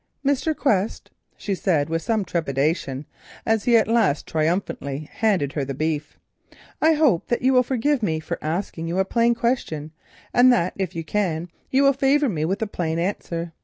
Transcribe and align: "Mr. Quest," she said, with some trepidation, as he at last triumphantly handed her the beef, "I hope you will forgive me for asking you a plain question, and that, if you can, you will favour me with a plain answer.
"Mr. 0.25 0.57
Quest," 0.57 1.11
she 1.37 1.53
said, 1.53 1.87
with 1.87 2.01
some 2.01 2.25
trepidation, 2.25 3.05
as 3.45 3.65
he 3.65 3.77
at 3.77 3.87
last 3.87 4.25
triumphantly 4.25 5.07
handed 5.13 5.53
her 5.53 5.63
the 5.63 5.75
beef, 5.75 6.17
"I 6.81 6.93
hope 6.93 7.31
you 7.39 7.53
will 7.53 7.61
forgive 7.61 8.01
me 8.01 8.19
for 8.19 8.39
asking 8.41 8.87
you 8.87 8.97
a 8.97 9.05
plain 9.05 9.35
question, 9.35 9.91
and 10.33 10.51
that, 10.51 10.73
if 10.75 10.95
you 10.95 11.03
can, 11.03 11.49
you 11.69 11.83
will 11.83 11.93
favour 11.93 12.29
me 12.29 12.45
with 12.45 12.63
a 12.63 12.67
plain 12.67 12.97
answer. 12.97 13.53